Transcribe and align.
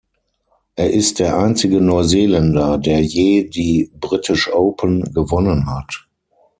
Er 0.75 0.91
ist 0.91 1.19
der 1.19 1.37
einzige 1.37 1.79
Neuseeländer, 1.79 2.79
der 2.79 3.01
je 3.01 3.47
die 3.47 3.91
British 3.93 4.49
Open 4.51 5.03
gewonnen 5.13 5.67
hat. 5.67 6.07